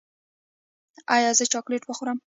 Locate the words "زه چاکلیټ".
1.37-1.83